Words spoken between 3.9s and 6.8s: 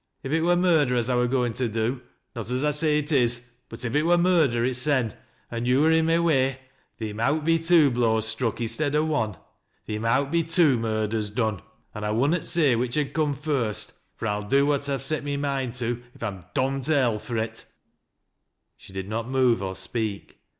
it wur murder itsen an' yo' wur i' my way,